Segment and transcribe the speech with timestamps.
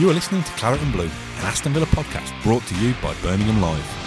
[0.00, 3.12] You are listening to Claret and Blue, an Aston Villa podcast brought to you by
[3.20, 3.99] Birmingham Live.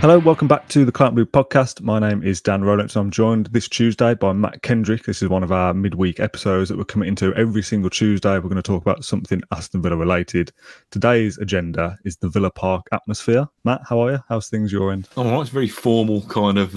[0.00, 1.80] Hello, welcome back to the Claret Blue podcast.
[1.80, 3.00] My name is Dan Rolinson.
[3.00, 5.04] I'm joined this Tuesday by Mat Kendrick.
[5.04, 8.34] This is one of our midweek episodes that we're committing to every single Tuesday.
[8.34, 10.52] We're going to talk about something Aston Villa related.
[10.90, 13.48] Today's agenda is the Villa Park atmosphere.
[13.64, 14.18] Matt, how are you?
[14.28, 15.08] How's things your end?
[15.16, 16.72] Oh, well, it's very formal kind of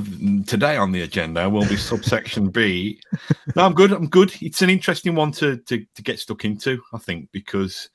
[0.48, 3.02] today on the agenda will be subsection B.
[3.56, 3.92] No, I'm good.
[3.92, 4.32] I'm good.
[4.42, 7.90] It's an interesting one to, to to get stuck into, I think, because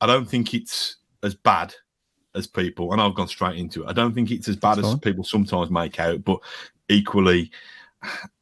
[0.00, 1.74] I don't think it's as bad
[2.34, 3.88] as people, and I've gone straight into it.
[3.88, 5.00] I don't think it's as bad That's as fine.
[5.00, 6.38] people sometimes make out, but
[6.88, 7.50] equally,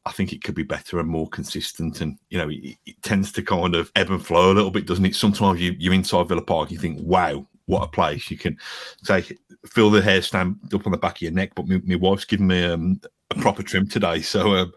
[0.05, 2.01] I think it could be better and more consistent.
[2.01, 4.87] And you know, it, it tends to kind of ebb and flow a little bit,
[4.87, 5.15] doesn't it?
[5.15, 7.45] Sometimes you you're inside Villa Park, you think, wow.
[7.65, 8.31] What a place!
[8.31, 8.57] You can
[9.03, 9.23] say,
[9.67, 11.51] feel the hair stand up on the back of your neck.
[11.53, 14.73] But my, my wife's given me um, a proper trim today, so um,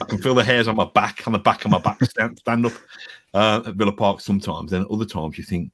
[0.00, 2.38] I can feel the hairs on my back, on the back of my back stand,
[2.38, 2.74] stand up
[3.34, 4.70] uh, at Villa Park sometimes.
[4.70, 5.72] Then other times you think,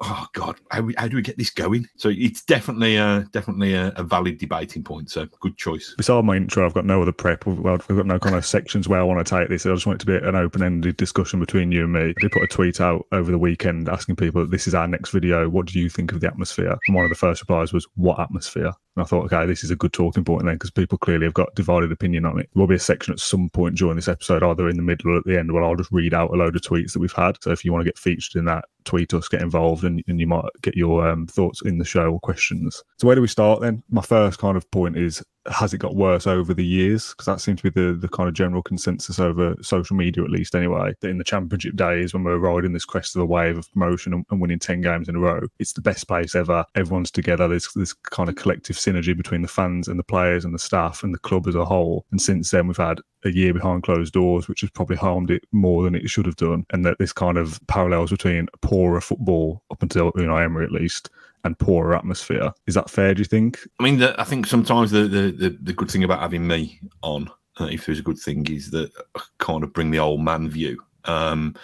[0.00, 1.86] oh God, how, how do we get this going?
[1.96, 5.10] So it's definitely a, definitely a, a valid debating point.
[5.10, 5.94] So good choice.
[5.96, 7.46] Beside my intro, I've got no other prep.
[7.46, 9.66] Well, I've got no kind of sections where I want to take this.
[9.66, 12.14] I just want it to be an open-ended discussion between you and me.
[12.22, 15.48] I put a tweet out over the weekend asking people, "This is our next video.
[15.48, 18.18] What do you think of the atmosphere?" And one of the first replies was, "What
[18.20, 21.24] atmosphere?" And I thought, okay, this is a good talking point then because people clearly
[21.24, 22.50] have got divided opinion on it.
[22.52, 25.12] There will be a section at some point during this episode, either in the middle
[25.12, 27.12] or at the end, where I'll just read out a load of tweets that we've
[27.12, 27.36] had.
[27.40, 30.18] So if you want to get featured in that, tweet us, get involved, and, and
[30.18, 32.82] you might get your um, thoughts in the show or questions.
[32.98, 33.82] So where do we start then?
[33.90, 37.10] My first kind of point is has it got worse over the years?
[37.10, 40.30] Because that seems to be the, the kind of general consensus over social media, at
[40.30, 40.92] least anyway.
[41.00, 44.12] That in the championship days, when we're riding this crest of a wave of promotion
[44.12, 46.64] and, and winning 10 games in a row, it's the best place ever.
[46.74, 47.48] Everyone's together.
[47.48, 51.02] There's this kind of collective synergy between the fans and the players and the staff
[51.02, 52.04] and the club as a whole.
[52.10, 55.44] And since then, we've had a year behind closed doors, which has probably harmed it
[55.52, 56.64] more than it should have done.
[56.70, 61.10] And that this kind of parallels between poorer football up until, know, Emery at least,
[61.44, 62.52] and poorer atmosphere.
[62.66, 63.60] Is that fair, do you think?
[63.78, 66.80] I mean, the, I think sometimes the, the, the, the good thing about having me
[67.02, 67.30] on,
[67.60, 70.48] uh, if there's a good thing, is that I kind of bring the old man
[70.48, 70.82] view.
[71.04, 71.54] Um,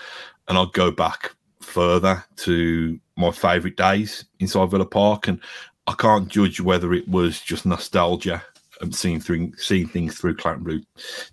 [0.49, 5.29] and I'll go back further to my favourite days inside Villa Park.
[5.29, 5.41] And
[5.87, 8.43] I can't judge whether it was just nostalgia
[8.81, 10.83] and seeing through seeing things through Claret Blue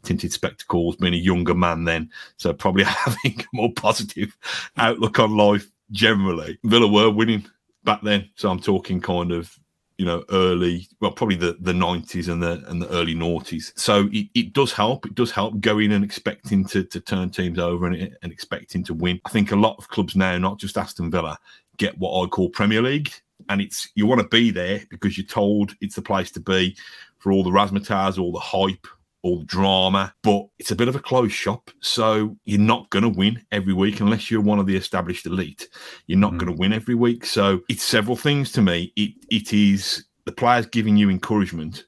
[0.03, 4.35] tinted spectacles, being a younger man then, so probably having a more positive
[4.77, 6.57] outlook on life generally.
[6.63, 7.45] Villa were winning
[7.83, 9.57] back then, so I'm talking kind of
[9.97, 13.77] you know early, well probably the the 90s and the and the early noughties.
[13.77, 15.05] So it, it does help.
[15.05, 18.93] It does help going and expecting to to turn teams over and, and expecting to
[18.93, 19.19] win.
[19.25, 21.37] I think a lot of clubs now, not just Aston Villa,
[21.77, 23.11] get what I call Premier League.
[23.49, 26.77] And it's you want to be there because you're told it's the place to be
[27.17, 28.87] for all the razzmatazz, all the hype,
[29.23, 31.71] all drama, but it's a bit of a closed shop.
[31.79, 35.69] So you're not going to win every week unless you're one of the established elite.
[36.07, 36.37] You're not hmm.
[36.37, 37.25] going to win every week.
[37.25, 38.91] So it's several things to me.
[38.95, 41.85] It it is the players giving you encouragement,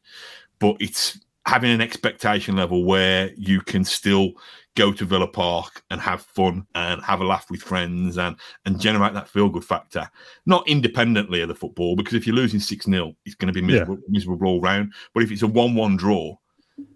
[0.60, 4.32] but it's having an expectation level where you can still
[4.76, 8.36] go to Villa Park and have fun and have a laugh with friends and
[8.66, 10.10] and generate that feel good factor,
[10.46, 11.96] not independently of the football.
[11.96, 14.94] Because if you're losing six 0 it's going to be miserable, miserable all round.
[15.14, 16.38] But if it's a one-one draw,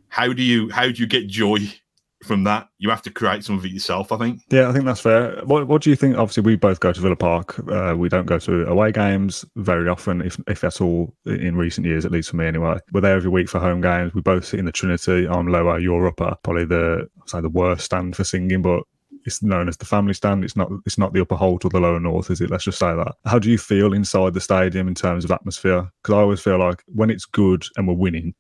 [0.09, 1.59] how do you how do you get joy
[2.24, 2.68] from that?
[2.80, 4.12] You have to create some of it yourself.
[4.12, 4.42] I think.
[4.50, 5.42] Yeah, I think that's fair.
[5.46, 6.18] What What do you think?
[6.18, 7.58] Obviously, we both go to Villa Park.
[7.70, 11.88] Uh, we don't go to away games very often, if if that's all in recent
[11.88, 12.78] years, at least for me anyway.
[12.92, 14.13] We're there every week for home games.
[14.13, 15.28] We both sit in the Trinity.
[15.28, 16.36] I'm lower, you're upper.
[16.44, 18.83] Probably the say the worst stand for singing, but
[19.25, 20.44] it's known as the family stand.
[20.44, 22.50] It's not it's not the upper Holte or the lower north, is it?
[22.50, 23.16] Let's just say that.
[23.25, 25.89] How do you feel inside the stadium in terms of atmosphere?
[26.01, 28.33] Because I always feel like when it's good and we're winning,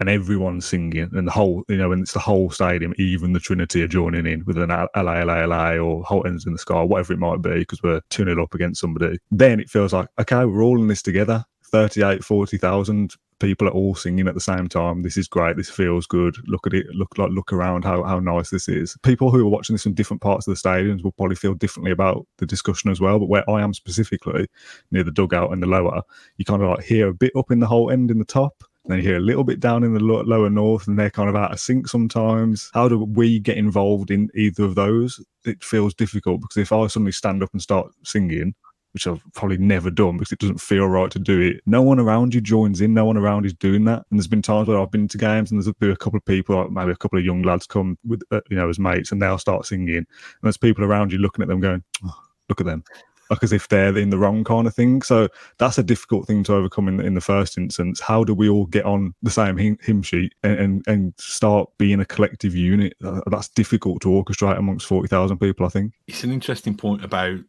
[0.00, 3.40] and everyone's singing, and the whole, you know, and it's the whole stadium, even the
[3.40, 6.82] Trinity are joining in with an LA, LA, LA, or Holte Enders in the Sky,
[6.82, 9.18] whatever it might be, because we're 2 up against somebody.
[9.30, 11.44] Then it feels like, okay, we're all in this together.
[11.64, 15.02] 38, 40,000 people are all singing at the same time.
[15.02, 15.56] This is great.
[15.56, 16.36] This feels good.
[16.46, 16.86] Look at it.
[16.94, 18.96] Look like look around how how nice this is.
[19.02, 21.90] People who are watching this from different parts of the stadiums will probably feel differently
[21.90, 23.18] about the discussion as well.
[23.18, 24.46] But where I am specifically
[24.92, 26.02] near the dugout and the lower,
[26.38, 28.62] you kind of like hear a bit up in the Holte End in the top.
[28.86, 31.28] Then you hear a little bit down in the lo- lower north, and they're kind
[31.28, 32.70] of out of sync sometimes.
[32.74, 35.24] How do we get involved in either of those?
[35.44, 38.54] It feels difficult because if I suddenly stand up and start singing,
[38.94, 41.60] which I've probably never done because it doesn't feel right to do it.
[41.66, 42.94] No one around you joins in.
[42.94, 44.04] No one around is doing that.
[44.08, 46.24] And there's been times where I've been to games and there's been a couple of
[46.24, 49.10] people, like maybe a couple of young lads come with, uh, you know, as mates,
[49.10, 49.96] and they'll start singing.
[49.96, 50.06] And
[50.44, 52.16] there's people around you looking at them going, oh,
[52.48, 52.84] look at them.
[53.30, 55.02] Like as if they're in the wrong kind of thing.
[55.02, 55.28] So
[55.58, 58.00] that's a difficult thing to overcome in, in the first instance.
[58.00, 61.70] How do we all get on the same hymn, hymn sheet and, and, and start
[61.78, 62.94] being a collective unit?
[63.00, 65.94] That's difficult to orchestrate amongst 40,000 people, I think.
[66.06, 67.40] It's an interesting point about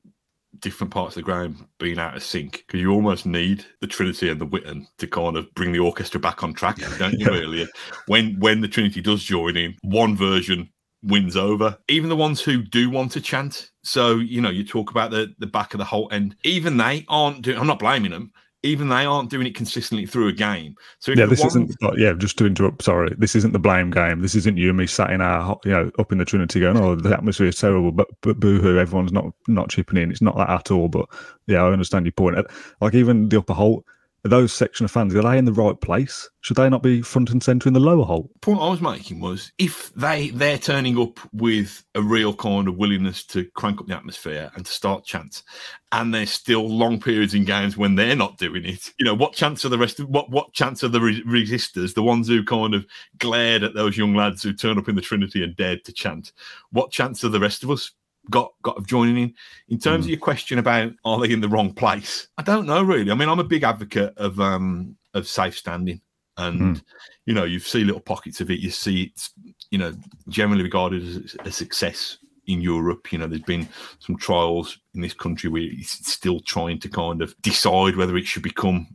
[0.60, 4.30] different parts of the ground being out of sync because you almost need the Trinity
[4.30, 7.28] and the Witton to kind of bring the orchestra back on track, don't you?
[7.28, 7.68] Really,
[8.08, 10.70] when when the Trinity does join in, one version
[11.06, 11.78] wins over.
[11.88, 13.72] Even the ones who do want to chant.
[13.84, 16.36] So you know, you talk about the the back of the Holte End.
[16.44, 17.58] Even they aren't doing.
[17.58, 18.32] I'm not blaming them
[18.66, 20.76] even they aren't doing it consistently through a game.
[21.00, 21.76] So yeah, this isn't.
[21.98, 22.84] Yeah, just to interrupt.
[22.84, 24.22] Sorry, this isn't the blame game.
[24.22, 26.78] This isn't you and me sat in our, you know, up in the Trinity going,
[26.78, 30.12] "Oh, the atmosphere is terrible," but but boohoo, everyone's not not chipping in.
[30.12, 30.90] It's not that at all.
[30.90, 31.08] But
[31.46, 32.38] yeah, I understand your point.
[32.82, 33.84] Like even the upper Holte,
[34.30, 36.30] those section of fans, are they in the right place?
[36.42, 38.32] Should they not be front and centre in the lower Holte?
[38.34, 42.68] The point I was making was if they they're turning up with a real kind
[42.68, 45.44] of willingness to crank up the atmosphere and to start chants,
[45.92, 48.92] and there's still long periods in games when they're not doing it.
[49.00, 51.94] You know, what chance are the rest of what what chance are the re- resistors,
[51.94, 52.86] the ones who kind of
[53.18, 56.32] glared at those young lads who turn up in the Trinity and dared to chant?
[56.72, 57.92] What chance are the rest of us
[58.30, 59.34] got got of joining in.
[59.70, 60.08] In terms mm.
[60.08, 63.12] of your question about are they in the wrong place, I don't know really.
[63.12, 66.02] I mean, I'm a big advocate of um of safe standing,
[66.38, 66.84] and mm.
[67.26, 68.60] you know, you see little pockets of it.
[68.60, 69.32] You see it's
[69.70, 69.94] you know
[70.28, 72.18] generally regarded as a success
[72.48, 73.12] in Europe.
[73.12, 73.68] You know, there's been
[74.00, 78.26] some trials in this country where it's still trying to kind of decide whether it
[78.26, 78.88] should become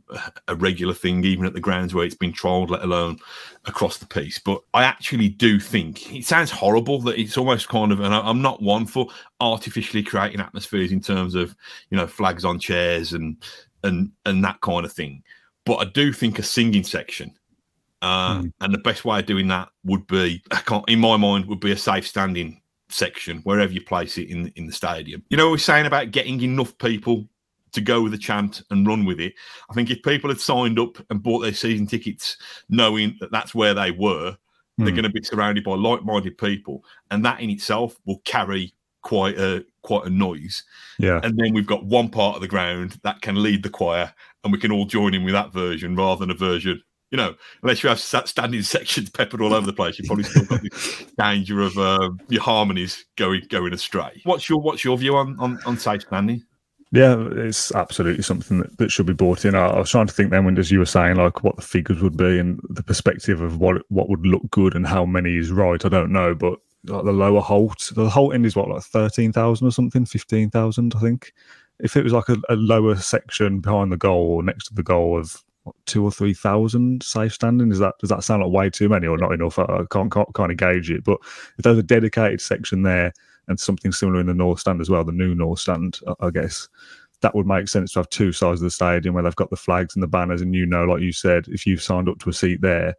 [0.47, 3.19] a regular thing, even at the grounds where it's been trialled, let alone
[3.65, 4.39] across the piece.
[4.39, 8.41] But I actually do think it sounds horrible that it's almost kind of, and I'm
[8.41, 9.07] not one for
[9.39, 11.55] artificially creating atmospheres in terms of,
[11.89, 13.37] you know, flags on chairs and
[13.83, 15.23] and and that kind of thing.
[15.65, 17.35] But I do think a singing section
[18.01, 18.53] uh, mm.
[18.61, 20.43] And the best way of doing that would be,
[20.87, 22.60] in my mind, would be a safe standing
[22.93, 25.23] section, wherever you place it in in the stadium.
[25.29, 27.27] You know, we're saying about getting enough people
[27.71, 29.33] to go with the chant and run with it.
[29.69, 32.37] I think if people had signed up and bought their season tickets,
[32.69, 34.37] knowing that that's where they were, mm.
[34.77, 34.95] they're hmm.
[34.95, 39.65] going to be surrounded by like-minded people, and that in itself will carry quite a
[39.83, 40.63] quite a noise.
[40.99, 41.19] Yeah.
[41.23, 44.51] And then we've got one part of the ground that can lead the choir, and
[44.51, 47.83] we can all join in with that version rather than a version you know, unless
[47.83, 51.61] you have standing sections peppered all over the place, you probably still got the danger
[51.61, 54.21] of uh, your harmonies going going astray.
[54.23, 56.43] What's your what's your view on on, on safe standing?
[56.93, 59.55] Yeah, it's absolutely something that, that should be brought in.
[59.55, 61.61] I, I, was trying to think then when as you were saying like what the
[61.61, 65.37] figures would be and the perspective of what what would look good and how many
[65.37, 65.83] is right.
[65.85, 69.31] I don't know, but like the lower Holte, the Holte end is what like thirteen
[69.31, 71.33] thousand or something, fifteen thousand, I think.
[71.79, 74.83] If it was like a, a lower section behind the goal or next to the
[74.83, 75.41] goal of
[75.85, 77.71] two or three thousand safe standing.
[77.71, 79.59] Is that does that sound like way too many or not enough?
[79.59, 81.03] I can't can't, can't gauge it.
[81.03, 81.19] But
[81.57, 83.13] if there's a dedicated section there
[83.47, 86.67] and something similar in the north stand as well, the new north stand, I guess
[87.21, 89.55] that would make sense to have two sides of the stadium where they've got the
[89.55, 92.29] flags and the banners, and you know, like you said, if you've signed up to
[92.29, 92.95] a seat there,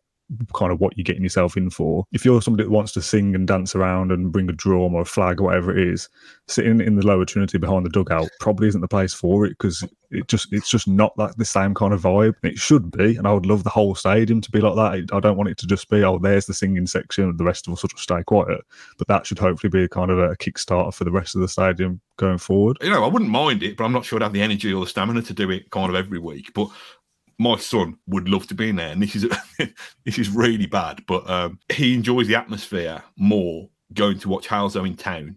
[0.54, 2.04] kind of what you're getting yourself in for.
[2.12, 5.02] If you're somebody that wants to sing and dance around and bring a drum or
[5.02, 6.08] a flag or whatever it is,
[6.48, 9.84] sitting in the lower Trinity behind the dugout probably isn't the place for it because
[10.10, 12.34] it just it's just not like the same kind of vibe.
[12.42, 15.14] It should be, and I would love the whole stadium to be like that.
[15.14, 17.72] I don't want it to just be oh, there's the singing section, the rest of
[17.72, 18.60] us sort of stay quiet.
[18.98, 21.48] But that should hopefully be a kind of a kickstarter for the rest of the
[21.48, 22.76] stadium going forward.
[22.82, 24.84] You know, I wouldn't mind it, but I'm not sure I'd have the energy or
[24.84, 26.52] the stamina to do it kind of every week.
[26.54, 26.68] But
[27.42, 29.28] my son would love to be in there, and this is
[30.04, 34.88] this is really bad, but um, he enjoys the atmosphere more going to watch Halesowen
[34.88, 35.36] in town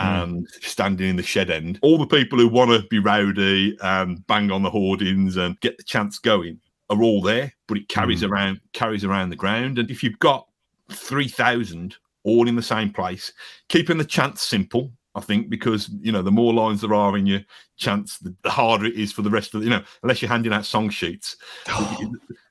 [0.00, 0.06] hmm.
[0.06, 0.64] and mm.
[0.64, 1.78] standing in the shed end.
[1.82, 5.76] All the people who want to be rowdy and bang on the hoardings and get
[5.76, 6.58] the chance going
[6.90, 8.30] are all there, but it carries mm.
[8.30, 9.78] around carries around the ground.
[9.78, 10.48] And if you've got
[10.90, 13.32] three thousand all in the same place,
[13.68, 17.26] keeping the chance simple I think because you know the more lines there are in
[17.26, 17.40] your
[17.76, 20.28] chance, the, the harder it is for the rest of the, you know unless you're
[20.30, 21.36] handing out song sheets.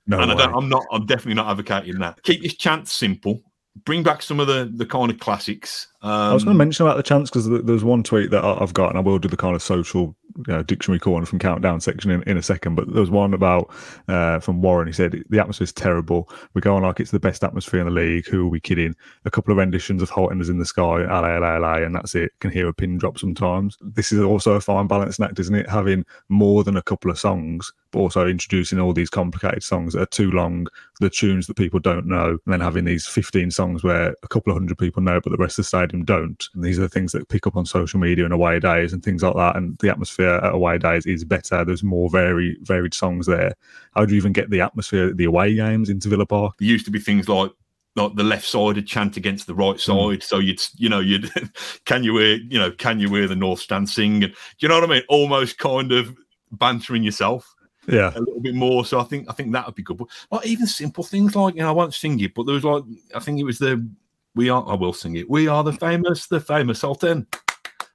[0.07, 0.85] no, and I am not.
[0.91, 2.21] I'm definitely not advocating that.
[2.23, 3.41] Keep your chance simple.
[3.85, 5.87] Bring back some of the the kind of classics.
[6.03, 8.73] Um, I was going to mention about the chance because there's one tweet that I've
[8.73, 11.79] got, and I will do the kind of social you know, dictionary corner from countdown
[11.79, 12.75] section in, in a second.
[12.75, 13.73] But there was one about
[14.09, 14.87] uh, from Warren.
[14.87, 16.29] He said the atmosphere is terrible.
[16.53, 18.25] We're going like it's the best atmosphere in the league.
[18.27, 18.95] Who are we kidding?
[19.23, 22.15] A couple of renditions of Holte Enders in the Sky, LA, LA, LA, and that's
[22.15, 22.31] it.
[22.39, 23.77] Can hear a pin drop sometimes.
[23.79, 25.69] This is also a fine balancing act, isn't it?
[25.69, 30.01] Having more than a couple of songs, but also introducing all these complicated songs that
[30.01, 30.67] are too long,
[30.99, 34.51] the tunes that people don't know, and then having these 15 songs where a couple
[34.51, 36.43] of hundred people know, but the rest of the stadium don't.
[36.53, 39.03] And these are the things that pick up on social media and away days and
[39.03, 39.55] things like that.
[39.55, 41.63] And the atmosphere at away days is better.
[41.63, 43.53] There's more very varied songs there.
[43.93, 46.55] How do you even get the atmosphere at the away games into Villa Park?
[46.59, 47.51] there used to be things like
[47.95, 49.79] like the left side would chant against the right mm.
[49.79, 50.23] side.
[50.23, 51.31] So you'd you know you'd
[51.85, 54.23] can you wear you know can you wear the North Stand sing?
[54.23, 55.03] And do you know what I mean?
[55.09, 56.15] Almost kind of
[56.51, 57.53] bantering yourself
[57.87, 58.11] Yeah.
[58.15, 58.85] a little bit more.
[58.85, 59.97] So I think I think that would be good.
[59.97, 62.63] But like even simple things like you know I won't sing it, but there was
[62.63, 62.83] like
[63.15, 63.87] I think it was the
[64.35, 65.29] we are I will sing it.
[65.29, 67.27] We are the famous, the famous Sultan.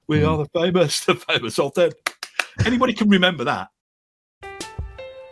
[0.07, 0.27] We hmm.
[0.27, 1.91] are the famous, the famous Sultan.
[2.65, 3.69] Anybody can remember that.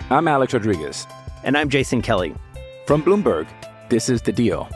[0.10, 1.08] I'm Alex Rodriguez.
[1.44, 2.36] And I'm Jason Kelly.
[2.86, 3.48] From Bloomberg,
[3.90, 4.70] this is The Deal.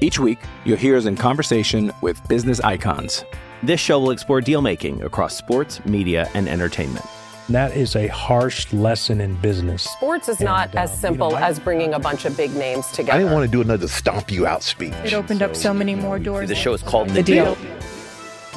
[0.00, 3.24] Each week, you'll hear us in conversation with business icons.
[3.62, 7.04] This show will explore deal making across sports, media, and entertainment.
[7.48, 9.82] That is a harsh lesson in business.
[9.82, 12.36] Sports is not And, as um, you simple know, I- as bringing a bunch of
[12.36, 13.12] big names together.
[13.12, 14.94] I didn't want to do another stomp you out speech.
[15.04, 16.48] It opened up so many more doors.
[16.48, 17.54] The show is called The The Deal.
[17.56, 17.76] Deal.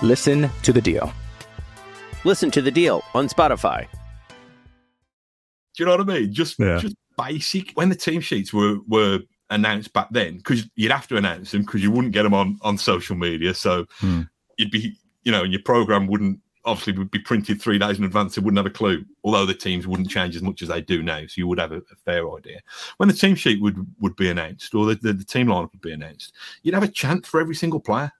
[0.01, 1.11] Listen to The Deal.
[2.23, 3.87] Listen to The Deal on Spotify.
[5.75, 6.33] Do you know what I mean?
[6.33, 6.77] Just Yeah.
[6.77, 7.71] just basic.
[7.73, 11.61] When the team sheets were were announced back then, because you'd have to announce them
[11.61, 13.53] because you wouldn't get them on on social media.
[13.53, 14.21] So Hmm.
[14.57, 18.03] you'd be, you know, and your program wouldn't obviously would be printed three days in
[18.03, 18.35] advance.
[18.35, 19.05] They wouldn't have a clue.
[19.23, 21.71] Although the teams wouldn't change as much as they do now, so you would have
[21.71, 22.59] a, a fair idea.
[22.97, 25.81] When the team sheet would would be announced or the, the, the team lineup would
[25.81, 28.11] be announced, you'd have a chant for every single player.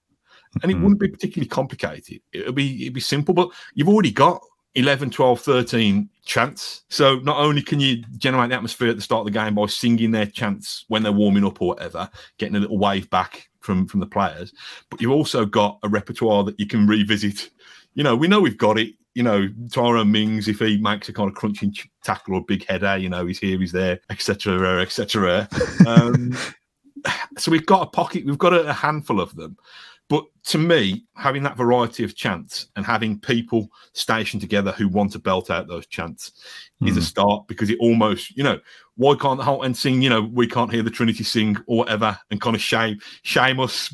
[0.62, 0.82] And it Mhm.
[0.82, 2.20] wouldn't be particularly complicated.
[2.32, 4.40] It'd be it'd be simple, but you've already got
[4.74, 6.84] 11, 12, 13 chants.
[6.90, 9.66] So not only can you generate the atmosphere at the start of the game by
[9.66, 13.86] singing their chants when they're warming up or whatever, getting a little wave back from
[13.86, 14.52] from the players,
[14.90, 17.50] but you've also got a repertoire that you can revisit.
[17.96, 18.94] You know, we know we've got it.
[19.14, 22.66] You know, Tyrone Mings, if he makes a kind of crunching ch- tackle or big
[22.66, 25.48] header, you know, he's here, he's there, etc., etc.
[25.86, 26.36] Um,
[27.38, 29.56] so we've got a pocket, we've got a, a handful of them.
[30.08, 35.12] But to me, having that variety of chants and having people stationed together who want
[35.12, 36.32] to belt out those chants
[36.84, 38.60] is a start because it almost, you know,
[38.94, 41.78] why can't the whole and sing, you know, we can't hear the Trinity sing or
[41.78, 43.92] whatever and kind of shame shame us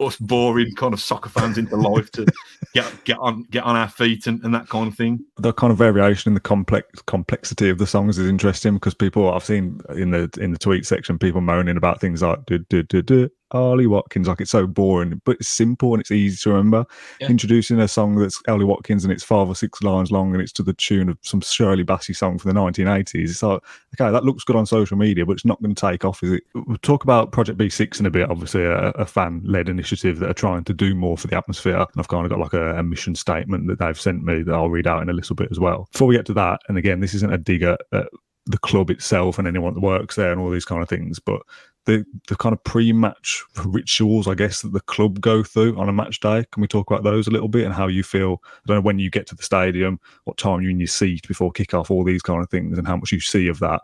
[0.00, 2.26] us boring kind of soccer fans into life to
[2.74, 5.24] get get on get on our feet and, and that kind of thing.
[5.38, 9.32] the kind of variation in the complex complexity of the songs is interesting because people
[9.32, 12.82] I've seen in the in the tweet section people moaning about things like do do
[12.82, 16.50] do do Ollie Watkins like it's so boring but it's simple and it's easy to
[16.50, 16.84] remember.
[17.20, 17.28] Yeah.
[17.28, 20.52] introducing a song that's Ollie Watkins and it's five or six lines long and it's
[20.52, 23.62] to the tune of some Shirley Bassey song from the 1980s it's like
[23.98, 26.32] okay that looks good on social media but it's not going to take off is
[26.32, 26.42] it?
[26.54, 30.30] We'll talk about Project B6 in a bit obviously a, a fan led initiative that
[30.30, 32.78] are trying to do more for the atmosphere and I've kind of got like a,
[32.78, 35.48] a mission statement that they've sent me that I'll read out in a little bit
[35.50, 35.88] as well.
[35.92, 38.08] Before we get to that and again this isn't a dig at, at
[38.46, 41.40] the club itself and anyone that works there and all these kind of things but
[41.86, 45.92] the the kind of pre-match rituals, I guess, that the club go through on a
[45.92, 46.44] match day.
[46.50, 48.42] Can we talk about those a little bit and how you feel?
[48.44, 51.28] I don't know when you get to the stadium, what time you're in your seat
[51.28, 53.82] before kick-off, all these kind of things, and how much you see of that.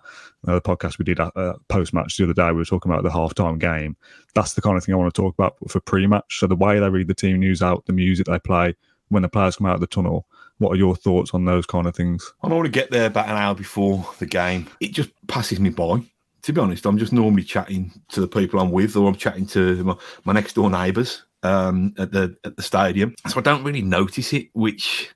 [0.49, 3.13] Uh, the podcast we did uh, post-match the other day, we were talking about the
[3.13, 3.97] half-time game.
[4.35, 6.39] That's the kind of thing I want to talk about for pre-match.
[6.39, 8.75] So the way they read the team news out, the music they play
[9.09, 10.27] when the players come out of the tunnel.
[10.59, 12.33] What are your thoughts on those kind of things?
[12.43, 14.69] I to get there about an hour before the game.
[14.79, 16.03] It just passes me by.
[16.43, 19.47] To be honest, I'm just normally chatting to the people I'm with, or I'm chatting
[19.49, 23.15] to my, my next door neighbours um, at the at the stadium.
[23.29, 24.49] So I don't really notice it.
[24.55, 25.11] Which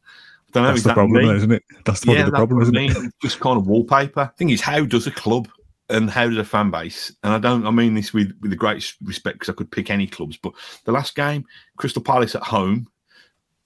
[0.49, 0.69] I don't know.
[0.69, 1.35] That's is the that problem, me?
[1.37, 1.62] isn't it?
[1.85, 2.95] That's probably yeah, the problem, isn't it?
[2.99, 3.11] mean.
[3.23, 4.33] Just kind of wallpaper.
[4.37, 5.49] Thing is, how does a club
[5.88, 7.11] and how does a fan base?
[7.23, 7.66] And I don't.
[7.66, 10.52] I mean this with with the greatest respect because I could pick any clubs, but
[10.85, 11.45] the last game,
[11.76, 12.87] Crystal Palace at home,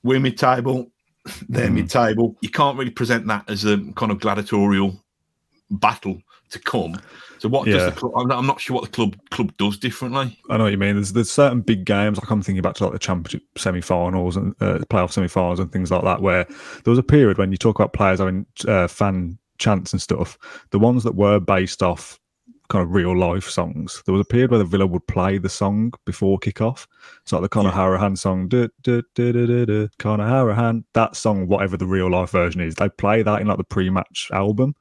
[0.03, 0.91] we're mid table,
[1.49, 1.75] they're Mm.
[1.75, 2.37] mid table.
[2.41, 5.03] You can't really present that as a kind of gladiatorial
[5.71, 7.00] battle to come.
[7.38, 7.75] So what Yeah.
[7.75, 8.12] does the club?
[8.17, 10.38] I'm not, I'm not sure what the club club does differently.
[10.50, 10.97] I know what you mean.
[10.97, 12.19] There's there's certain big games.
[12.19, 15.90] Like I'm thinking back to like the championship semi-finals and uh, playoff semi-finals and things
[15.90, 19.38] like that, where there was a period when you talk about players having uh, fan
[19.59, 20.38] chants and stuff.
[20.71, 22.19] The ones that were based off
[22.69, 24.02] kind of real life songs.
[24.05, 26.87] There was a period where the Villa would play the song before kickoff.
[27.23, 31.87] It's like the Conor Hourihane song, duh, duh, duh, Conor Hourihane, that song, whatever the
[31.87, 34.75] real life version is, they play that in like the pre-match album.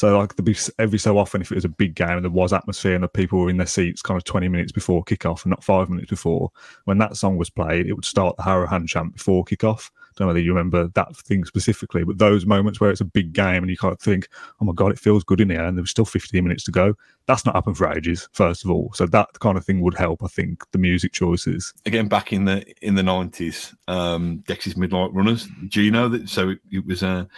[0.00, 2.30] So like there'd be every so often if it was a big game and there
[2.30, 5.44] was atmosphere and the people were in their seats kind of 20 minutes before kickoff
[5.44, 6.50] and not five minutes before,
[6.86, 10.28] when that song was played, it would start the Hourihane chant before kickoff don't know
[10.28, 13.70] whether you remember that thing specifically, but those moments where it's a big game and
[13.70, 14.28] you can't think,
[14.60, 16.94] oh my God, it feels good in here and there's still 15 minutes to go.
[17.26, 18.92] That's not happened for ages, first of all.
[18.94, 21.72] So that kind of thing would help, I think, the music choices.
[21.86, 24.42] Again, back in the in the 90s, um,
[24.76, 26.28] Midnight Runners, do you know that?
[26.28, 27.28] So it, it was a.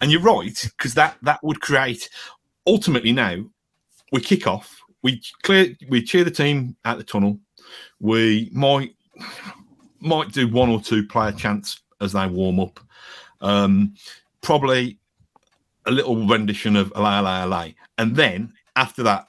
[0.00, 2.10] And you're right, because that, that would create,
[2.66, 3.44] ultimately now,
[4.12, 7.38] we kick off, we clear, we cheer the team at the tunnel,
[8.00, 8.94] we might
[10.00, 12.80] might do one or two player chants as they warm up,
[13.40, 13.94] um,
[14.40, 14.98] probably
[15.86, 19.26] a little rendition of "Alay Alay Alay," and then after that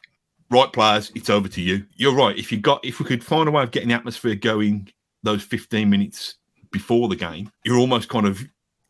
[0.50, 1.86] right players, it's over to you.
[1.96, 2.38] You're right.
[2.38, 4.90] If you got, if we could find a way of getting the atmosphere going,
[5.24, 6.36] those 15 minutes
[6.72, 8.44] before the game, you're almost kind of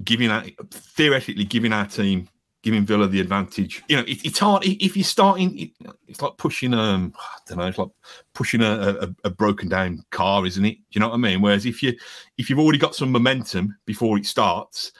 [0.03, 2.27] giving out, theoretically giving our team,
[2.65, 3.83] giving Villa the advantage.
[3.87, 5.57] You know, it, it's hard if you're starting.
[5.57, 5.69] It,
[6.07, 7.89] it's like pushing, um, I don't know, it's like
[8.33, 10.73] pushing a, a, a broken down car, isn't it?
[10.73, 11.41] Do you know what I mean?
[11.41, 11.93] Whereas if you
[12.39, 14.91] if you've already got some momentum before it starts,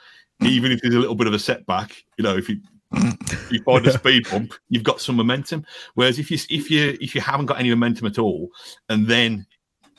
[0.42, 2.60] even if there's a little bit of a setback, you know, if you
[2.92, 5.66] if you find a speed bump, you've got some momentum.
[5.94, 8.48] Whereas if you if you if you haven't got any momentum at all,
[8.88, 9.44] and then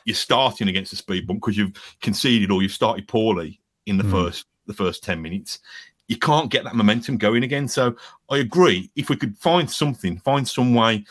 [0.06, 4.06] you're starting against a speed bump because you've conceded or you've started poorly in the
[4.06, 4.12] Mm.
[4.12, 5.60] first the first ten minutes,
[6.08, 7.68] you can't get that momentum going again.
[7.68, 7.96] So
[8.30, 8.90] I agree.
[8.96, 11.06] If we could find something, find some way.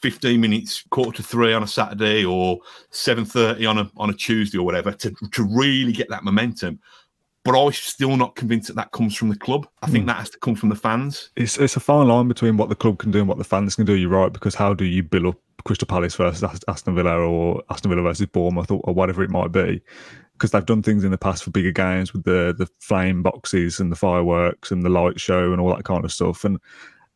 [0.00, 2.58] 15 minutes, quarter to three on a Saturday or
[2.92, 6.78] 7.30 on a on a Tuesday or whatever to, to really get that momentum.
[7.42, 9.66] But I'm still not convinced that that comes from the club.
[9.82, 10.08] I think Mm.
[10.08, 11.30] that has to come from the fans.
[11.36, 13.76] It's it's a fine line between what the club can do and what the fans
[13.76, 13.94] can do.
[13.94, 17.62] You're right because how do you build up Crystal Palace versus Ast- Aston Villa or
[17.70, 19.80] Aston Villa versus Bournemouth or, or whatever it might be?
[20.34, 23.80] Because they've done things in the past for bigger games with the the flame boxes
[23.80, 26.58] and the fireworks and the light show and all that kind of stuff, and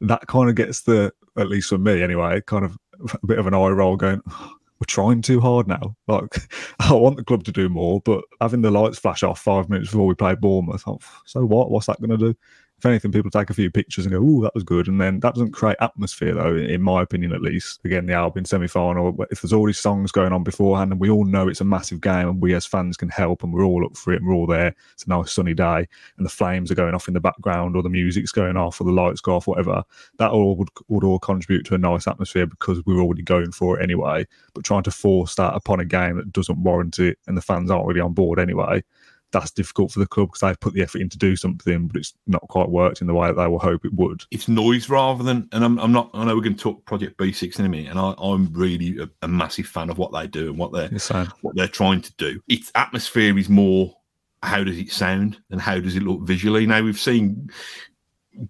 [0.00, 2.78] that kind of gets the at least for me anyway, kind of
[3.22, 4.20] a bit of an eye roll going.
[4.30, 5.96] Oh, we're trying too hard now.
[6.06, 6.36] Like,
[6.78, 9.90] I want the club to do more, but having the lights flash off five minutes
[9.90, 11.70] before we play Bournemouth, oh, so what?
[11.70, 12.34] What's that going to do?
[12.78, 15.18] If anything, people take a few pictures and go, "Oh, that was good," and then
[15.20, 17.80] that doesn't create atmosphere, though, in my opinion, at least.
[17.84, 21.48] Again, the Albion semi-final, if there's already songs going on beforehand, and we all know
[21.48, 24.12] it's a massive game, and we as fans can help, and we're all up for
[24.12, 24.74] it, and we're all there.
[24.92, 27.82] It's a nice sunny day, and the flames are going off in the background, or
[27.82, 29.82] the music's going off, or the lights go off, whatever.
[30.18, 33.78] That all would would all contribute to a nice atmosphere because we're already going for
[33.78, 34.26] it anyway.
[34.54, 37.70] But trying to force that upon a game that doesn't warrant it, and the fans
[37.70, 38.82] aren't really on board anyway
[39.32, 41.96] that's difficult for the club because they've put the effort in to do something, but
[41.96, 44.24] it's not quite worked in the way that they will hope it would.
[44.30, 46.10] It's noise rather than, and I'm, I'm not.
[46.14, 48.98] I know we're going to talk Project B6 in a minute, and I, I'm really
[48.98, 52.00] a, a massive fan of what they do and what they're saying, what they're trying
[52.02, 52.40] to do.
[52.48, 53.94] Its atmosphere is more
[54.42, 56.66] how does it sound and how does it look visually.
[56.66, 57.50] Now we've seen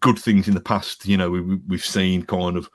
[0.00, 1.06] good things in the past.
[1.06, 2.68] You know, we, we've seen kind of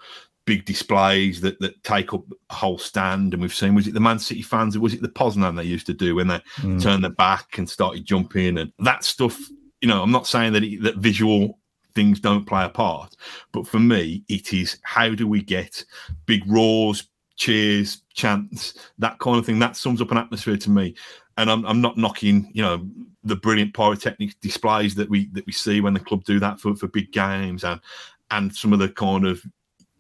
[0.46, 4.00] big displays that, that take up a whole stand, and we've seen was it the
[4.00, 6.82] Man City fans or was it the Poznan they used to do when they Mm.
[6.82, 9.40] turned their back and started jumping and that stuff.
[9.82, 11.60] You know, I'm not saying that it, that visual
[11.96, 13.16] things don't play a part,
[13.52, 15.84] but for me, it is how do we get
[16.26, 19.60] big roars, cheers, chants, that kind of thing.
[19.60, 20.96] That sums up an atmosphere to me.
[21.38, 22.88] And I'm, I'm not knocking, you know,
[23.24, 26.76] the brilliant pyrotechnic displays that we that we see when the club do that for,
[26.76, 27.80] for big games and
[28.32, 29.42] and some of the kind of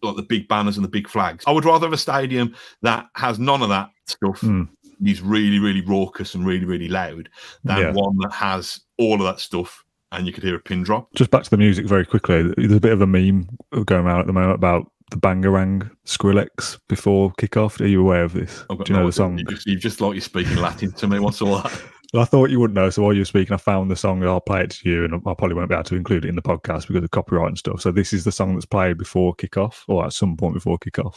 [0.03, 1.43] like the big banners and the big flags.
[1.47, 4.41] I would rather have a stadium that has none of that stuff.
[4.41, 4.69] Mm.
[5.05, 7.27] Is really, really raucous and really, really loud
[7.65, 7.91] than Yeah.
[7.91, 11.13] one that has all of that stuff and you could hear a pin drop.
[11.15, 12.53] just back to the music very quickly.
[12.55, 13.49] There's a bit of a meme
[13.85, 17.81] going around at the moment about the Bangarang Skrillex before kickoff.
[17.81, 18.63] Are you aware of this?
[18.69, 19.37] Got Do you know no the song?
[19.39, 21.19] You just, you just like you're speaking Latin to me.
[21.19, 21.81] What's all that?
[22.15, 22.89] I thought you wouldn't know.
[22.91, 24.23] So while you were speaking, I found the song.
[24.23, 26.35] I'll play it to you, and I probably won't be able to include it in
[26.35, 27.81] the podcast because of copyright and stuff.
[27.81, 31.15] So this is the song that's played before kickoff, or at some point before kickoff.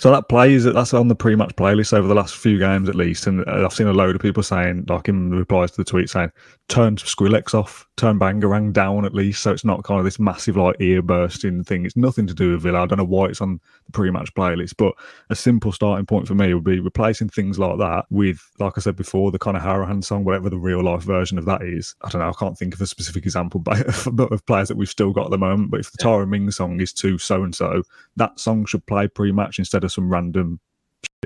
[0.00, 0.64] So that plays.
[0.64, 3.86] That's on the pre-match playlist over the last few games at least, and I've seen
[3.86, 6.30] a load of people saying, like in replies to the tweet, saying,
[6.68, 10.56] "Turn Skrillex off, turn Bangarang down at least." So it's not kind of this massive
[10.56, 11.84] like ear bursting thing.
[11.84, 12.82] It's nothing to do with Villa.
[12.82, 14.94] I don't know why it's on the pre-match playlist, but
[15.30, 18.80] a simple starting point for me would be replacing things like that with, like I
[18.80, 21.94] said before, the Conor Hourihane song, whatever the real life version of that is.
[22.02, 22.28] I don't know.
[22.28, 25.30] I can't think of a specific example but of players that we've still got at
[25.30, 25.70] the moment.
[25.70, 27.82] But if the Tyrone Mings song is to so and so,
[28.16, 30.60] that song should play pre-match instead of some random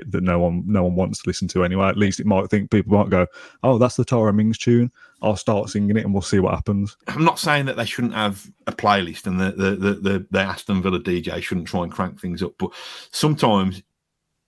[0.07, 1.87] that no one no one wants to listen to anyway.
[1.87, 3.27] At least it might think people might go,
[3.61, 4.91] "Oh, that's the Tyrone Mings tune.
[5.21, 8.13] I'll start singing it and we'll see what happens." I'm not saying that they shouldn't
[8.13, 11.91] have a playlist and the the the, the, the Aston Villa DJ shouldn't try and
[11.91, 12.71] crank things up, but
[13.11, 13.83] sometimes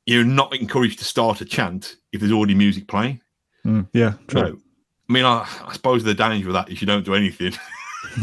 [0.05, 3.21] you're not encouraged to start a chant if there's already music playing.
[3.65, 4.41] Mm, yeah, true.
[4.41, 4.59] No.
[5.07, 7.53] I mean, I, I suppose the danger of that is you don't do anything.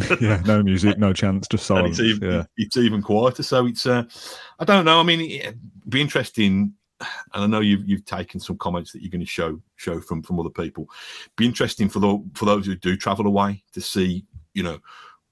[0.20, 1.98] yeah, no music, no chance, just silence.
[1.98, 2.44] it's even, yeah.
[2.56, 3.42] it's even quieter.
[3.42, 4.04] So it's, uh,
[4.58, 5.00] I don't know.
[5.00, 6.74] I mean, it'd be interesting.
[7.34, 10.22] And I know you've you've taken some comments that you're going to show show from
[10.22, 10.88] from other people.
[11.36, 14.78] Be interesting for the for those who do travel away to see, you know,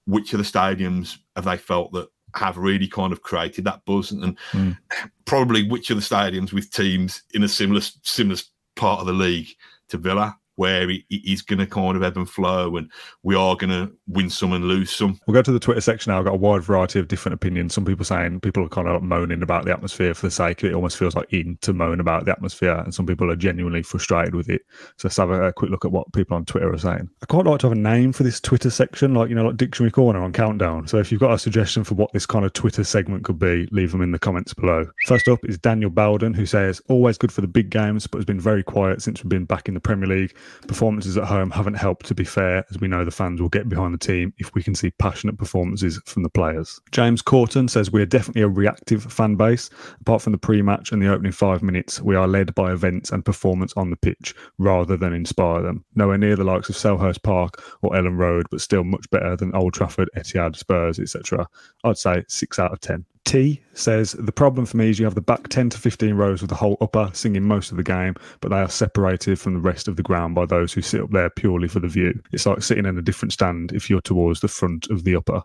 [0.06, 4.12] which of the stadiums have they felt that have really kind of created that buzz,
[4.12, 4.76] and, Mm.
[5.24, 8.38] probably which of the stadiums with teams in a similar similar
[8.76, 9.48] part of the league
[9.88, 12.92] to Villa, where it, it is going to kind of ebb and flow, and
[13.22, 15.18] we are going to win some and lose some.
[15.26, 16.18] We'll go to the Twitter section now.
[16.18, 17.72] I've got a wide variety of different opinions.
[17.72, 20.66] Some people saying people are kind of moaning about the atmosphere for the sake of
[20.66, 20.72] it.
[20.72, 23.82] It almost feels like in to moan about the atmosphere, and some people are genuinely
[23.82, 24.60] frustrated with it.
[24.98, 27.08] So let's have a, a quick look at what people on Twitter are saying.
[27.22, 29.56] I quite like to have a name for this Twitter section, like you know, like
[29.56, 30.86] Dictionary Corner on Countdown.
[30.88, 33.66] So if you've got a suggestion for what this kind of Twitter segment could be,
[33.72, 34.86] leave them in the comments below.
[35.06, 38.26] First up is Daniel Bowden, who says always good for the big games, but has
[38.26, 40.36] been very quiet since we've been back in the Premier League.
[40.66, 42.06] Performances at home haven't helped.
[42.06, 44.62] To be fair, as we know, the fans will get behind the team if we
[44.62, 46.80] can see passionate performances from the players.
[46.92, 49.70] James Corton says we are definitely a reactive fan base.
[50.00, 53.24] Apart from the pre-match and the opening five minutes, we are led by events and
[53.24, 55.84] performance on the pitch rather than inspire them.
[55.94, 59.54] Nowhere near the likes of Selhurst Park or Elland Road, but still much better than
[59.54, 61.48] Old Trafford, Etihad, Spurs, etc.
[61.84, 63.04] I'd say six out of ten.
[63.30, 66.40] T says the problem for me is you have the back 10 to 15 rows
[66.40, 69.60] with the whole upper singing most of the game, but they are separated from the
[69.60, 72.20] rest of the ground by those who sit up there purely for the view.
[72.32, 75.44] It's like sitting in a different stand if you're towards the front of the upper.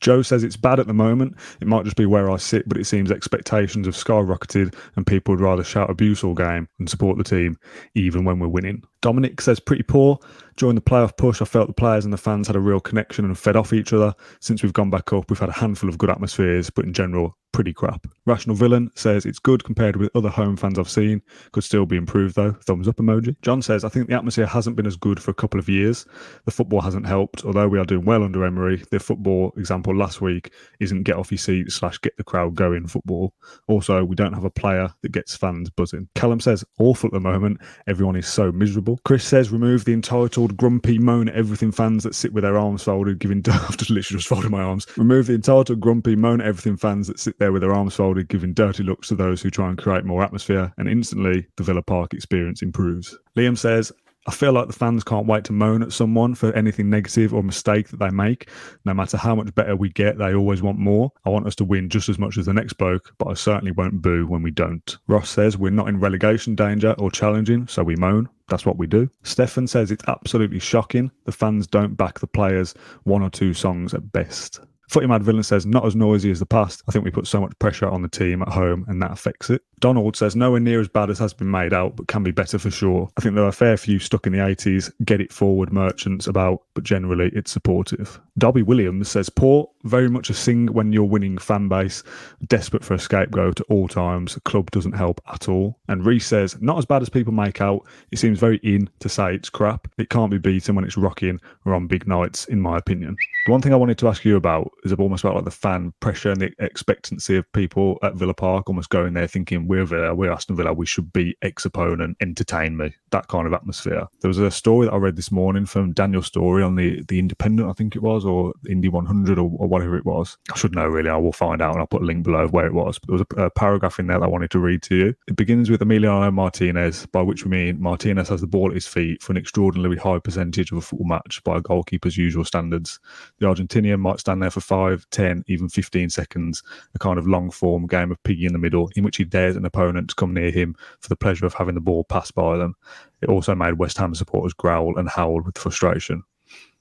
[0.00, 1.36] Joe says it's bad at the moment.
[1.60, 5.32] It might just be where I sit, but it seems expectations have skyrocketed and people
[5.32, 7.58] would rather shout abuse all game and support the team,
[7.94, 8.82] even when we're winning.
[9.04, 10.18] Dominic says pretty poor.
[10.56, 13.26] During the playoff push, I felt the players and the fans had a real connection
[13.26, 14.14] and fed off each other.
[14.40, 17.36] Since we've gone back up, we've had a handful of good atmospheres, but in general,
[17.52, 18.06] pretty crap.
[18.26, 21.22] Rational Villain says it's good compared with other home fans I've seen.
[21.52, 22.52] Could still be improved though.
[22.52, 23.36] Thumbs up emoji.
[23.42, 26.04] John says I think the atmosphere hasn't been as good for a couple of years.
[26.46, 27.44] The football hasn't helped.
[27.44, 31.30] Although we are doing well under Emery, the football example last week isn't get off
[31.30, 33.34] your seat slash get the crowd going football.
[33.68, 36.08] Also, we don't have a player that gets fans buzzing.
[36.16, 37.60] Callum says awful at the moment.
[37.86, 38.93] Everyone is so miserable.
[39.04, 42.82] Chris says remove the entitled grumpy moan at everything fans that sit with their arms
[42.82, 44.86] folded, giving I've literally just folded my arms.
[44.96, 48.28] Remove the entitled grumpy moan at everything fans that sit there with their arms folded,
[48.28, 51.82] giving dirty looks to those who try and create more atmosphere, and instantly the Villa
[51.82, 53.16] Park experience improves.
[53.36, 53.92] Liam says,
[54.26, 57.42] I feel like the fans can't wait to moan at someone for anything negative or
[57.42, 58.48] mistake that they make.
[58.84, 61.12] No matter how much better we get, they always want more.
[61.26, 63.72] I want us to win just as much as the next bloke, but I certainly
[63.72, 64.96] won't boo when we don't.
[65.08, 68.28] Ross says we're not in relegation danger or challenging, so we moan.
[68.48, 69.10] That's what we do.
[69.22, 71.10] Stefan says it's absolutely shocking.
[71.24, 74.60] The fans don't back the players, one or two songs at best.
[74.88, 76.82] Footy Mad Villain says, not as noisy as the past.
[76.86, 79.50] I think we put so much pressure on the team at home and that affects
[79.50, 79.62] it.
[79.84, 82.58] Donald says, nowhere near as bad as has been made out, but can be better
[82.58, 83.06] for sure.
[83.18, 86.26] I think there are a fair few stuck in the 80s, get it forward merchants
[86.26, 88.18] about, but generally it's supportive.
[88.38, 92.02] Dobby Williams says, poor, very much a sing when you're winning fan base,
[92.46, 94.38] desperate for a scapegoat at all times.
[94.44, 95.78] Club doesn't help at all.
[95.88, 97.84] And Reese says, not as bad as people make out.
[98.10, 99.86] It seems very in to say it's crap.
[99.98, 103.18] It can't be beaten when it's rocking or on big nights, in my opinion.
[103.44, 105.92] The one thing I wanted to ask you about is almost about like the fan
[106.00, 110.14] pressure and the expectancy of people at Villa Park almost going there thinking we're Villa,
[110.14, 114.08] we're Aston Villa, we should beat X opponent, entertain me, that kind of atmosphere.
[114.20, 117.20] There was a story that I read this morning from Daniel Storey on the the
[117.20, 120.36] Independent, I think it was, or Indy 100 or, or whatever it was.
[120.52, 121.10] I should know really.
[121.10, 122.98] I will find out and I'll put a link below of where it was.
[122.98, 125.14] But there was a, a paragraph in there that I wanted to read to you.
[125.28, 128.88] It begins with Emiliano Martinez, by which we mean Martinez has the ball at his
[128.88, 132.98] feet for an extraordinarily high percentage of a football match by a goalkeeper's usual standards.
[133.38, 136.64] The Argentinian might stand there for five, ten, even 15 seconds,
[136.96, 139.54] a kind of long form game of piggy in the middle, in which he dares
[139.54, 142.56] an opponent to come near him for the pleasure of having the ball pass by
[142.56, 142.74] them.
[143.20, 146.22] It also made West Ham supporters growl and howl with frustration.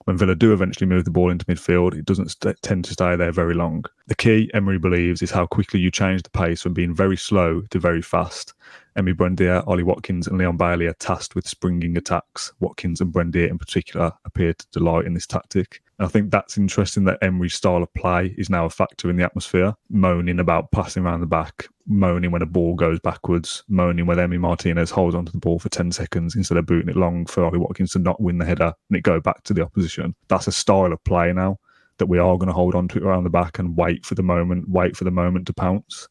[0.06, 3.16] When Villa do eventually move the ball into midfield, it doesn't st- tend to stay
[3.16, 3.86] there very long.
[4.08, 7.62] The key, Emery believes, is how quickly you change the pace from being very slow
[7.70, 8.54] to very fast.
[8.98, 12.52] Emi Buendia, Ollie Watkins, and Leon Bailey are tasked with springing attacks.
[12.60, 15.82] Watkins and Buendia, in particular, appear to delight in this tactic.
[16.04, 19.16] And I think that's interesting that Emery's style of play is now a factor in
[19.16, 19.74] the atmosphere.
[19.90, 24.38] Moaning about passing around the back, moaning when a ball goes backwards, moaning when Emi
[24.38, 27.58] Martinez holds onto the ball for 10 seconds instead of booting it long for Ollie
[27.58, 30.14] Watkins to not win the header and it go back to the opposition.
[30.28, 31.58] That's a style of play now
[32.00, 34.16] that we are going to hold on to it around the back and wait for
[34.16, 36.10] the moment, wait for the moment to pounce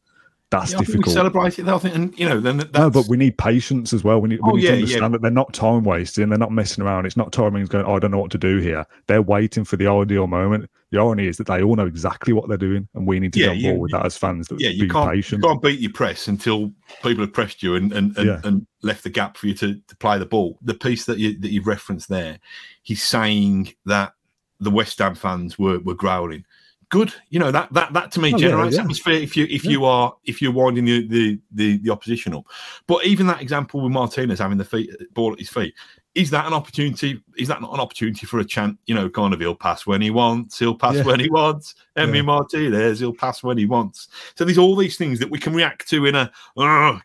[0.53, 1.07] that's yeah, difficult.
[1.07, 2.73] we celebrate it, though, I think, and you know, then that's...
[2.73, 4.21] no, but we need patience as well.
[4.21, 5.09] We need, we Oh, need yeah, to understand yeah.
[5.09, 6.29] that they're not time wasting.
[6.29, 7.05] They're not messing around.
[7.05, 7.85] It's not timing going.
[7.85, 8.85] Oh, I don't know what to do here.
[9.07, 10.69] They're waiting for the ideal moment.
[10.91, 13.39] The irony is that they all know exactly what they're doing, and we need to
[13.39, 14.47] get on board with that as fans.
[14.47, 15.41] That yeah, you can't, patient.
[15.41, 19.03] you can't beat your press until people have pressed you and and, and, and left
[19.03, 20.59] the gap for you to, to play the ball.
[20.61, 22.39] The piece that you that you referenced there,
[22.83, 24.13] he's saying that
[24.59, 26.45] the West Ham fans were were growling.
[26.93, 28.81] Good, you know that that that to me Oh, generates yeah.
[28.81, 29.15] atmosphere.
[29.15, 32.45] If you if you are if you're winding the, the the the opposition up,
[32.85, 35.73] but even that example with Martinez having the feet ball at his feet,
[36.13, 37.19] is that an opportunity?
[37.35, 38.77] Is that not an opportunity for a chant?
[38.85, 41.03] You know, kind of he'll pass when he wants, he'll pass Yeah.
[41.03, 41.73] when he wants.
[41.97, 42.21] Emi Yeah.
[42.21, 44.09] Martinez, he'll pass when he wants.
[44.35, 46.31] So there's all these things that we can react to in a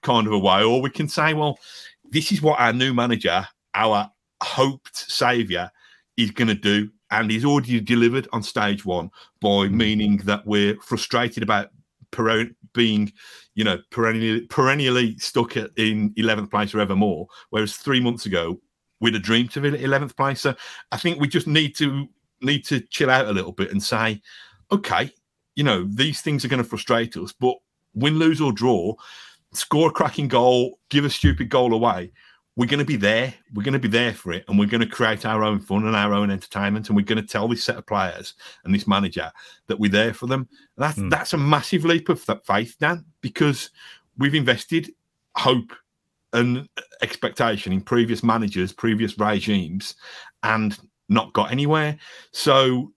[0.02, 1.58] kind of a way, or we can say, well,
[2.10, 4.10] this is what our new manager, our
[4.42, 5.70] hoped saviour,
[6.18, 6.90] is going to do.
[7.10, 9.72] And he's already delivered on stage one by mm.
[9.72, 11.70] meaning that we're frustrated about
[12.10, 13.12] perenn- being,
[13.54, 17.26] you know, perennially, perennially stuck at, in 11th place or evermore.
[17.50, 18.60] Whereas three months ago,
[19.00, 20.40] we'd have dreamed of it at 11th place.
[20.40, 20.54] So
[20.92, 22.06] I think we just need to
[22.40, 24.20] need to chill out a little bit and say,
[24.70, 25.10] okay,
[25.56, 27.56] you know, these things are going to frustrate us, but
[27.94, 28.94] win, lose, or draw,
[29.52, 32.12] score a cracking goal, give a stupid goal away.
[32.58, 33.32] We're going to be there.
[33.54, 35.86] We're going to be there for it, and we're going to create our own fun
[35.86, 36.88] and our own entertainment.
[36.88, 39.30] And we're going to tell this set of players and this manager
[39.68, 40.48] that we're there for them.
[40.76, 41.08] And that's Mm.
[41.08, 43.70] that's a massive leap of faith, Dan, because
[44.18, 44.90] we've invested
[45.36, 45.72] hope
[46.32, 46.68] and
[47.00, 49.94] expectation in previous managers, previous regimes,
[50.42, 50.76] and
[51.08, 51.96] not got anywhere.
[52.32, 52.92] So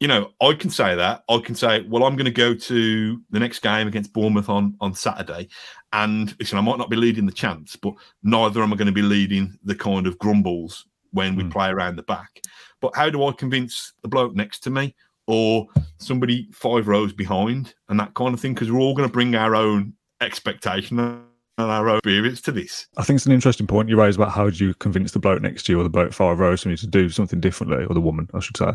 [0.00, 1.22] you know, I can say that.
[1.30, 4.76] I can say, well, I'm going to go to the next game against Bournemouth on
[4.80, 5.48] on Saturday,
[5.94, 8.92] and listen, I might not be leading the chance, but neither am I going to
[8.92, 11.52] be leading the kind of grumbles when we Mm.
[11.52, 12.42] play around the back.
[12.80, 14.96] But how do I convince the bloke next to me
[15.28, 18.54] or somebody five rows behind and that kind of thing?
[18.54, 21.24] Because we're all going to bring our own expectation
[21.58, 22.86] and our experience to this.
[22.96, 25.42] I think it's an interesting point you raise about how do you convince the bloke
[25.42, 27.94] next to you or the bloke five rows from you to do something differently, or
[27.94, 28.72] the woman, I should say.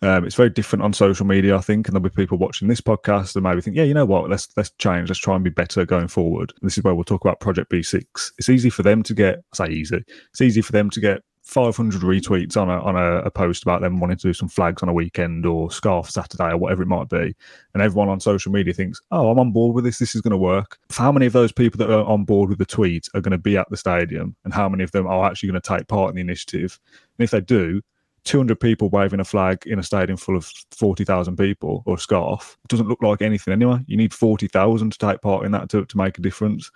[0.00, 2.80] Um, it's very different on social media, I think, and there'll be people watching this
[2.80, 5.50] podcast that maybe think, yeah, you know what, let's let's change, let's try and be
[5.50, 6.52] better going forward.
[6.62, 8.04] This is where we'll talk about Project B6.
[8.38, 11.22] It's easy for them to get, I say easy, it's easy for them to get
[11.52, 14.82] 500 retweets on a on a, a post about them wanting to do some flags
[14.82, 17.34] on a weekend or scarf Saturday or whatever it might be,
[17.74, 19.98] and everyone on social media thinks, "Oh, I'm on board with this.
[19.98, 22.58] This is going to work." How many of those people that are on board with
[22.58, 25.26] the tweet are going to be at the stadium, and how many of them are
[25.26, 26.80] actually going to take part in the initiative?
[27.18, 27.82] And if they do,
[28.24, 32.56] 200 people waving a flag in a stadium full of 40,000 people or a scarf
[32.68, 33.80] doesn't look like anything anyway.
[33.86, 36.70] You need 40,000 to take part in that to, to make a difference.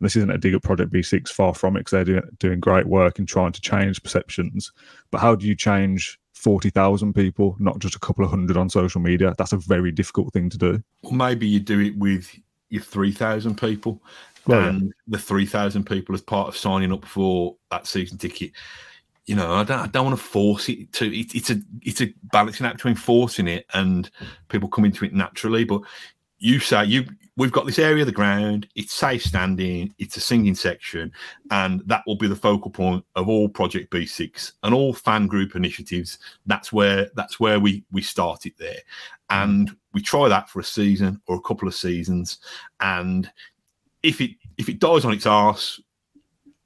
[0.00, 2.60] And this isn't a dig at Project B6, far from it, because they're doing, doing
[2.60, 4.72] great work in trying to change perceptions.
[5.10, 9.00] But how do you change 40,000 people, not just a couple of hundred on social
[9.00, 9.34] media?
[9.38, 10.82] That's a very difficult thing to do.
[11.02, 12.32] Well, maybe you do it with
[12.68, 14.00] your 3,000 people
[14.46, 14.68] Well, yeah.
[14.68, 18.52] and the 3,000 people as part of signing up for that season ticket.
[19.26, 21.06] You know, I don't, I don't want to force it to.
[21.06, 24.08] It, it's a it's a balancing act between forcing it and
[24.48, 25.64] people coming to it naturally.
[25.64, 25.82] But
[26.38, 27.04] you say you
[27.38, 28.68] we've got this area of the ground.
[28.74, 29.94] It's safe standing.
[29.98, 31.12] It's a singing section,
[31.50, 35.56] and that will be the focal point of all Project B6 and all fan group
[35.56, 36.18] initiatives.
[36.44, 38.80] That's where that's where we we start it there,
[39.30, 42.38] and we try that for a season or a couple of seasons,
[42.80, 43.30] and
[44.02, 45.80] if it if it dies on its arse,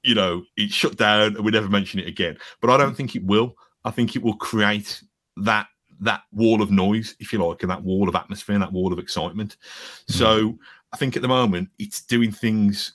[0.01, 2.37] you know, it's shut down and we never mention it again.
[2.59, 2.97] But I don't mm.
[2.97, 3.55] think it will.
[3.85, 5.01] I think it will create
[5.37, 5.67] that
[6.03, 8.93] that wall of noise, if you like, and that wall of atmosphere and that wall
[8.93, 9.57] of excitement.
[9.57, 10.13] Mm-hmm.
[10.13, 10.57] So
[10.91, 12.93] I think at the moment it's doing things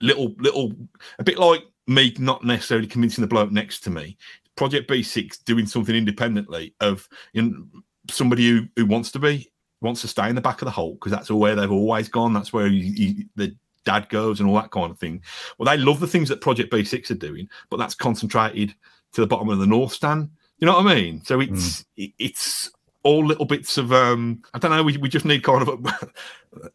[0.00, 0.72] little little
[1.18, 4.16] a bit like me not necessarily convincing the bloke next to me.
[4.56, 7.66] Project B6 doing something independently of you know,
[8.10, 9.50] somebody who, who wants to be
[9.80, 12.32] wants to stay in the back of the hole because that's where they've always gone.
[12.32, 15.22] That's where you, you, the dad goes and all that kind of thing.
[15.58, 18.74] Well, they love the things that Project B6 are doing, but that's concentrated
[19.12, 20.30] to the bottom of the North Stand.
[20.58, 21.24] You know what I mean?
[21.24, 22.70] So it's it, it's
[23.02, 24.82] all little bits of um I don't know.
[24.82, 26.10] We, we just need kind of a,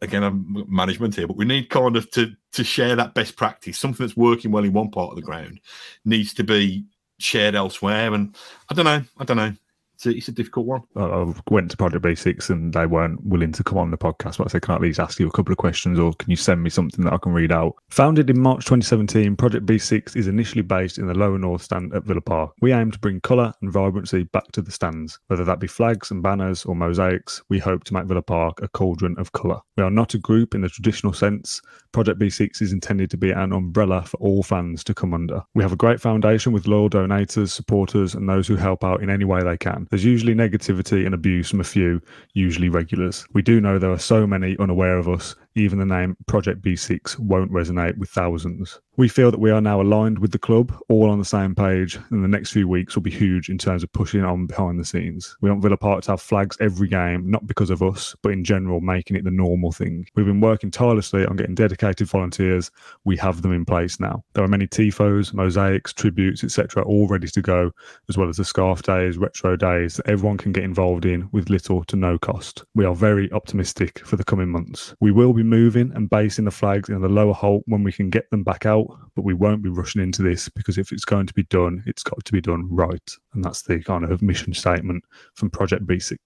[0.02, 3.78] again I'm management here, but we need kind of to to share that best practice.
[3.78, 5.60] Something that's working well in one part of the ground
[6.04, 6.84] needs to be
[7.18, 8.14] shared elsewhere.
[8.14, 8.36] And
[8.70, 9.02] I don't know.
[9.18, 9.52] I don't know.
[10.00, 10.80] It's a, it's a difficult one.
[10.96, 14.38] I went to Project B6 and they weren't willing to come on the podcast.
[14.38, 16.30] But I said, can I at least ask you a couple of questions or can
[16.30, 17.74] you send me something that I can read out?
[17.90, 22.04] Founded in March 2017, Project B6 is initially based in the lower north stand at
[22.04, 22.52] Villa Park.
[22.62, 25.18] We aim to bring colour and vibrancy back to the stands.
[25.26, 28.68] Whether that be flags and banners or mosaics, we hope to make Villa Park a
[28.68, 29.60] cauldron of colour.
[29.76, 31.60] We are not a group in the traditional sense.
[31.92, 35.42] Project B6 is intended to be an umbrella for all fans to come under.
[35.54, 39.10] We have a great foundation with loyal donators, supporters, and those who help out in
[39.10, 39.88] any way they can.
[39.90, 42.00] There's usually negativity and abuse from a few,
[42.32, 43.26] usually regulars.
[43.32, 47.18] We do know there are so many unaware of us, even the name Project B6
[47.18, 48.80] won't resonate with thousands.
[48.96, 51.98] We feel that we are now aligned with the club, all on the same page,
[52.10, 54.84] and the next few weeks will be huge in terms of pushing on behind the
[54.84, 55.36] scenes.
[55.40, 58.44] We want Villa Park to have flags every game, not because of us, but in
[58.44, 60.06] general, making it the normal thing.
[60.14, 62.70] We've been working tirelessly on getting dedicated volunteers.
[63.04, 64.22] We have them in place now.
[64.34, 67.70] There are many TIFOs, mosaics, tributes, etc., all ready to go,
[68.10, 71.48] as well as the scarf days, retro days that everyone can get involved in with
[71.48, 72.64] little to no cost.
[72.74, 74.94] We are very optimistic for the coming months.
[75.00, 78.08] We will be moving and basing the flags in the lower Holte when we can
[78.08, 81.26] get them back out but we won't be rushing into this because if it's going
[81.26, 83.10] to be done, it's got to be done right.
[83.34, 86.16] And that's the kind of mission statement from Project B6.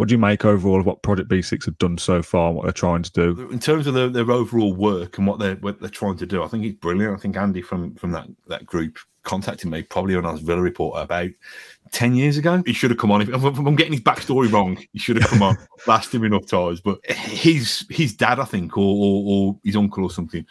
[0.00, 2.64] What do you make overall of what Project B6 have done so far and what
[2.64, 3.50] they're trying to do?
[3.50, 6.42] In terms of their, their overall work and what they're what they're trying to do,
[6.42, 7.14] I think it's brilliant.
[7.14, 11.02] I think Andy from from that that group contacted me probably on our Villa report
[11.02, 11.28] about
[11.90, 12.62] 10 years ago.
[12.64, 13.20] He should have come on.
[13.20, 16.46] If, if I'm getting his backstory wrong, he should have come on, last him enough
[16.46, 16.80] times.
[16.80, 20.46] But his his dad, I think, or, or, or his uncle or something,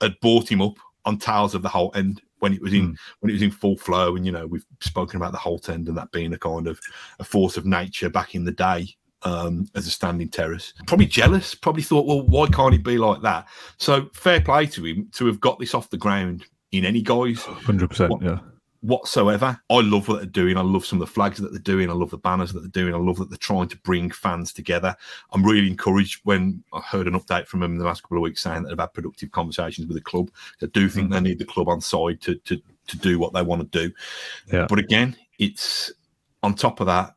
[0.00, 2.96] had bought him up on Tales of the Holte End when it was in mm.
[3.20, 4.16] when it was in full flow.
[4.16, 6.80] And you know, we've spoken about the Holte End and that being a kind of
[7.20, 8.88] a force of nature back in the day
[9.22, 10.74] um, as a standing terrace.
[10.86, 11.54] Probably jealous.
[11.54, 13.46] Probably thought, well, why can't it be like that?
[13.78, 17.42] So fair play to him to have got this off the ground in any guise.
[17.42, 18.12] Hundred percent.
[18.20, 18.40] Yeah
[18.82, 19.58] whatsoever.
[19.70, 20.56] I love what they're doing.
[20.56, 21.88] I love some of the flags that they're doing.
[21.88, 22.94] I love the banners that they're doing.
[22.94, 24.94] I love that they're trying to bring fans together.
[25.32, 28.22] I'm really encouraged when I heard an update from them in the last couple of
[28.22, 30.30] weeks saying that they've had productive conversations with the club.
[30.60, 31.14] I do think mm-hmm.
[31.14, 33.94] they need the club on side to, to to do what they want to do.
[34.52, 34.66] Yeah.
[34.68, 35.92] But again, it's
[36.42, 37.14] on top of that,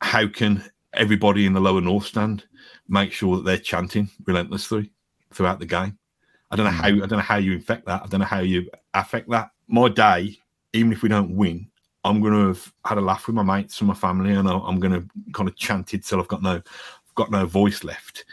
[0.00, 0.64] how can
[0.94, 2.44] everybody in the lower north stand
[2.88, 4.90] make sure that they're chanting relentlessly
[5.32, 5.98] throughout the game?
[6.50, 6.74] I don't know mm.
[6.74, 8.02] how I don't know how you infect that.
[8.02, 9.50] I don't know how you affect that.
[9.68, 10.38] My day
[10.74, 11.66] even if we don't win,
[12.04, 14.78] I'm going to have had a laugh with my mates and my family, and I'm
[14.78, 18.26] going to kind of chant it till I've got no, I've got no voice left.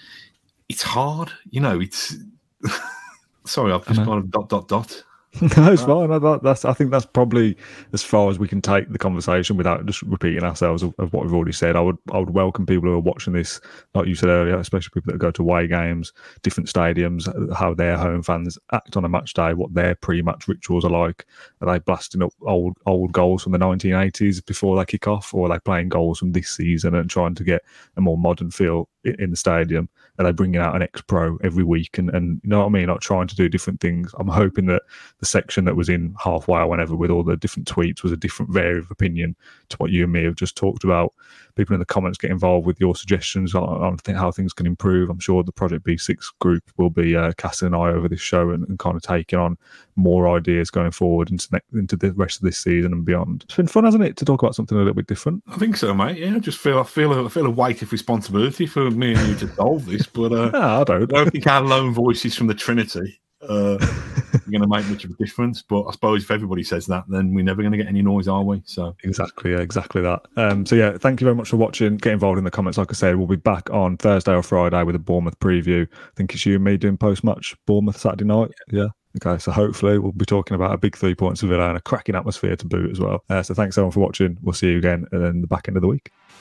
[0.67, 1.80] It's hard, you know.
[1.80, 2.15] It's
[3.45, 5.04] sorry, I've just kind of dot dot dot.
[5.41, 6.11] no, it's fine.
[6.11, 7.55] I, that's, I think that's probably
[7.93, 11.23] as far as we can take the conversation without just repeating ourselves of, of, what
[11.23, 11.77] we've already said.
[11.77, 13.61] I would I would welcome people who are watching this,
[13.95, 16.11] like you said earlier, especially people that go to away games,
[16.43, 20.83] different stadiums, how their home fans act on a match day, what their pre-match rituals
[20.83, 21.25] are like.
[21.61, 25.45] Are they blasting up old old goals from the 1980s before they kick off, or
[25.45, 27.61] are they playing goals from this season and trying to get
[27.95, 29.89] a more modern feel in the stadium?
[30.19, 31.97] Are they bringing out an ex-pro every week?
[31.97, 32.89] And, and you know what I mean?
[32.89, 34.11] Like trying to do different things.
[34.19, 34.83] I'm hoping that
[35.21, 38.17] the section that was in halfway or whenever with all the different tweets was a
[38.17, 39.36] different varied of opinion
[39.69, 41.13] to what you and me have just talked about.
[41.55, 45.12] People in the comments get involved with your suggestions on, on how things can improve.
[45.12, 48.49] I'm sure the Project B6 group will be uh, casting an eye over this show
[48.49, 49.57] and, and, kind of taking on
[49.95, 53.43] more ideas going forward into, ne- into the rest of this season and beyond.
[53.43, 55.43] It's been fun, hasn't it, to talk about something a little bit different?
[55.47, 56.17] I think so, mate.
[56.17, 59.13] Yeah, I just feel I feel a, I feel a weight of responsibility for me
[59.13, 61.03] and you to solve this, but uh, no, I don't.
[61.03, 63.77] I don't think our lone voices from the Trinity uh,
[64.49, 65.61] going to make much of a difference.
[65.61, 68.27] But I suppose if everybody says that, then we're never going to get any noise,
[68.27, 68.61] are we?
[68.65, 70.21] So exactly, yeah, exactly that.
[70.37, 71.97] Um, so yeah, thank you very much for watching.
[71.97, 72.77] Get involved in the comments.
[72.77, 75.87] Like I said, we'll be back on Thursday or Friday with a Bournemouth preview.
[75.91, 78.51] I think it's you and me doing post match Bournemouth Saturday night.
[78.71, 78.87] Yeah.
[79.23, 81.81] Okay, so hopefully we'll be talking about a big three points of Villa and a
[81.81, 83.23] cracking atmosphere to boot as well.
[83.29, 84.37] Uh, so thanks everyone for watching.
[84.41, 86.11] We'll see you again in the back end of the week.